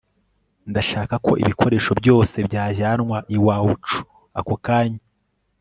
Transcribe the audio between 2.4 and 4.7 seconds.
byajyanwa iwacu ako